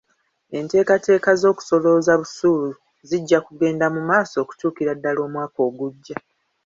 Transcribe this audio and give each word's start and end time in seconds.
Enteekateeka 0.57 1.31
z'okusolooza 1.41 2.13
busuulu 2.21 2.69
zijja 3.07 3.39
kugenda 3.47 3.85
mu 3.95 4.01
maaso 4.09 4.35
okutuukira 4.43 4.91
ddala 4.97 5.19
omwaka 5.27 5.59
ogujja. 5.67 6.17